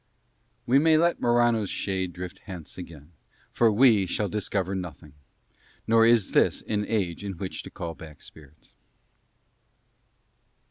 We 0.65 0.79
may 0.79 0.97
let 0.97 1.21
Morano's 1.21 1.69
shade 1.69 2.11
drift 2.13 2.39
hence 2.45 2.75
again, 2.75 3.11
for 3.51 3.71
we 3.71 4.07
shall 4.07 4.27
discover 4.29 4.73
nothing: 4.73 5.13
nor 5.85 6.07
is 6.07 6.31
this 6.31 6.63
an 6.63 6.87
age 6.87 7.21
to 7.21 7.33
which 7.33 7.61
to 7.61 7.69
call 7.69 7.93
back 7.93 8.23
spirits. 8.23 8.73